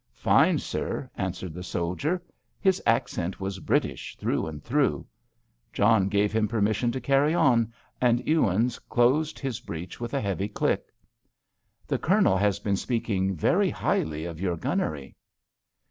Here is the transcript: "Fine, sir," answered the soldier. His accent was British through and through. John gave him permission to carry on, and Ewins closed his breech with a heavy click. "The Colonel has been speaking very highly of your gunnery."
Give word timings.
"Fine, 0.15 0.57
sir," 0.57 1.11
answered 1.15 1.53
the 1.53 1.61
soldier. 1.61 2.23
His 2.59 2.81
accent 2.87 3.39
was 3.39 3.59
British 3.59 4.15
through 4.17 4.47
and 4.47 4.63
through. 4.63 5.05
John 5.71 6.09
gave 6.09 6.33
him 6.33 6.47
permission 6.47 6.91
to 6.93 6.99
carry 6.99 7.35
on, 7.35 7.71
and 8.01 8.19
Ewins 8.27 8.79
closed 8.79 9.37
his 9.37 9.59
breech 9.59 9.99
with 9.99 10.15
a 10.15 10.19
heavy 10.19 10.47
click. 10.47 10.85
"The 11.85 11.99
Colonel 11.99 12.35
has 12.37 12.57
been 12.57 12.77
speaking 12.77 13.35
very 13.35 13.69
highly 13.69 14.25
of 14.25 14.41
your 14.41 14.57
gunnery." 14.57 15.15